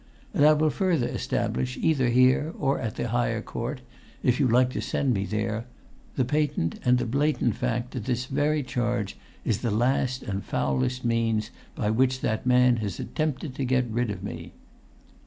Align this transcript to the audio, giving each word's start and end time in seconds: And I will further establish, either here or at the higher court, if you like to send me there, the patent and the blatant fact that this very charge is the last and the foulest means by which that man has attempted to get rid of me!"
And 0.33 0.47
I 0.47 0.53
will 0.53 0.71
further 0.71 1.07
establish, 1.07 1.77
either 1.79 2.09
here 2.09 2.55
or 2.57 2.79
at 2.79 2.95
the 2.95 3.09
higher 3.09 3.39
court, 3.43 3.81
if 4.23 4.39
you 4.39 4.47
like 4.47 4.71
to 4.71 4.81
send 4.81 5.13
me 5.13 5.25
there, 5.25 5.67
the 6.15 6.25
patent 6.25 6.79
and 6.83 6.97
the 6.97 7.05
blatant 7.05 7.53
fact 7.55 7.91
that 7.91 8.05
this 8.05 8.25
very 8.25 8.63
charge 8.63 9.15
is 9.45 9.59
the 9.61 9.69
last 9.69 10.23
and 10.23 10.39
the 10.41 10.45
foulest 10.45 11.05
means 11.05 11.51
by 11.75 11.91
which 11.91 12.21
that 12.21 12.47
man 12.47 12.77
has 12.77 12.99
attempted 12.99 13.53
to 13.53 13.63
get 13.63 13.85
rid 13.91 14.09
of 14.09 14.23
me!" 14.23 14.53